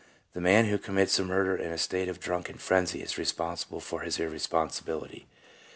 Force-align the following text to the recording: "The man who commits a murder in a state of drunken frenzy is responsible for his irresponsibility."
"The 0.33 0.41
man 0.41 0.65
who 0.65 0.79
commits 0.79 1.19
a 1.19 1.23
murder 1.23 1.55
in 1.55 1.71
a 1.71 1.77
state 1.77 2.09
of 2.09 2.19
drunken 2.19 2.57
frenzy 2.57 3.03
is 3.03 3.19
responsible 3.19 3.79
for 3.79 3.99
his 4.01 4.17
irresponsibility." 4.19 5.27